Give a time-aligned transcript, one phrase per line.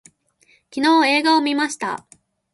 [0.73, 2.07] 昨日映画を見ました